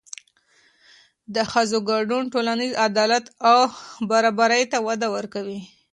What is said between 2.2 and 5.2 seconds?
ټولنیز عدالت او برابري ته وده